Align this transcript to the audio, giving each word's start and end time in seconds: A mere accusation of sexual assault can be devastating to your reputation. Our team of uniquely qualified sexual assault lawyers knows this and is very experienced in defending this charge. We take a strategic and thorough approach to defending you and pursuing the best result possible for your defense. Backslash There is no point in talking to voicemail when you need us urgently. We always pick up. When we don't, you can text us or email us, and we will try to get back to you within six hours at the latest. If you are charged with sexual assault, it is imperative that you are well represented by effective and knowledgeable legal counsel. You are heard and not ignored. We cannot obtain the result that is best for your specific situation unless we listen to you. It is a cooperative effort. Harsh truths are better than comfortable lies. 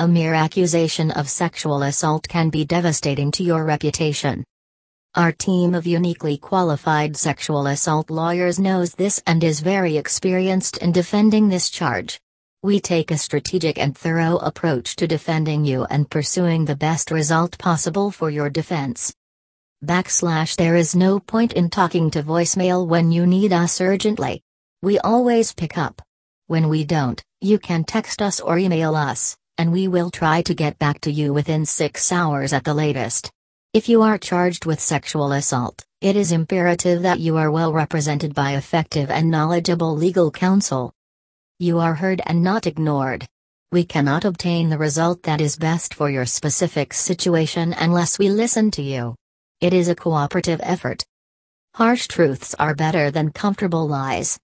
A 0.00 0.06
mere 0.06 0.32
accusation 0.32 1.10
of 1.10 1.28
sexual 1.28 1.82
assault 1.82 2.28
can 2.28 2.50
be 2.50 2.64
devastating 2.64 3.32
to 3.32 3.42
your 3.42 3.64
reputation. 3.64 4.44
Our 5.16 5.32
team 5.32 5.74
of 5.74 5.88
uniquely 5.88 6.38
qualified 6.38 7.16
sexual 7.16 7.66
assault 7.66 8.08
lawyers 8.08 8.60
knows 8.60 8.92
this 8.92 9.20
and 9.26 9.42
is 9.42 9.58
very 9.58 9.96
experienced 9.96 10.76
in 10.76 10.92
defending 10.92 11.48
this 11.48 11.68
charge. 11.68 12.20
We 12.62 12.78
take 12.78 13.10
a 13.10 13.18
strategic 13.18 13.76
and 13.76 13.98
thorough 13.98 14.36
approach 14.36 14.94
to 14.96 15.08
defending 15.08 15.64
you 15.64 15.84
and 15.86 16.08
pursuing 16.08 16.64
the 16.64 16.76
best 16.76 17.10
result 17.10 17.58
possible 17.58 18.12
for 18.12 18.30
your 18.30 18.50
defense. 18.50 19.12
Backslash 19.84 20.54
There 20.54 20.76
is 20.76 20.94
no 20.94 21.18
point 21.18 21.54
in 21.54 21.70
talking 21.70 22.08
to 22.12 22.22
voicemail 22.22 22.86
when 22.86 23.10
you 23.10 23.26
need 23.26 23.52
us 23.52 23.80
urgently. 23.80 24.42
We 24.80 25.00
always 25.00 25.52
pick 25.52 25.76
up. 25.76 26.00
When 26.46 26.68
we 26.68 26.84
don't, 26.84 27.20
you 27.40 27.58
can 27.58 27.82
text 27.82 28.22
us 28.22 28.38
or 28.38 28.58
email 28.58 28.94
us, 28.94 29.36
and 29.58 29.72
we 29.72 29.88
will 29.88 30.10
try 30.10 30.40
to 30.42 30.54
get 30.54 30.78
back 30.78 31.00
to 31.00 31.12
you 31.12 31.32
within 31.32 31.66
six 31.66 32.10
hours 32.12 32.52
at 32.52 32.64
the 32.64 32.74
latest. 32.74 33.30
If 33.74 33.88
you 33.88 34.02
are 34.02 34.16
charged 34.16 34.64
with 34.64 34.80
sexual 34.80 35.32
assault, 35.32 35.84
it 36.00 36.16
is 36.16 36.32
imperative 36.32 37.02
that 37.02 37.20
you 37.20 37.36
are 37.36 37.50
well 37.50 37.72
represented 37.72 38.34
by 38.34 38.52
effective 38.52 39.10
and 39.10 39.30
knowledgeable 39.30 39.94
legal 39.96 40.30
counsel. 40.30 40.92
You 41.58 41.78
are 41.78 41.94
heard 41.94 42.22
and 42.26 42.42
not 42.42 42.66
ignored. 42.66 43.26
We 43.70 43.84
cannot 43.84 44.24
obtain 44.24 44.68
the 44.68 44.78
result 44.78 45.22
that 45.24 45.40
is 45.40 45.56
best 45.56 45.94
for 45.94 46.10
your 46.10 46.24
specific 46.24 46.94
situation 46.94 47.74
unless 47.78 48.18
we 48.18 48.30
listen 48.30 48.70
to 48.72 48.82
you. 48.82 49.14
It 49.60 49.72
is 49.72 49.88
a 49.88 49.94
cooperative 49.94 50.60
effort. 50.62 51.04
Harsh 51.74 52.08
truths 52.08 52.54
are 52.58 52.74
better 52.74 53.10
than 53.12 53.30
comfortable 53.30 53.86
lies. 53.86 54.36